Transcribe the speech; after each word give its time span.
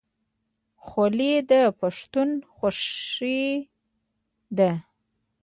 خولۍ 0.85 1.33
د 1.49 1.51
پښتنو 1.79 2.35
خوښي 2.55 3.43
ده. 4.57 4.71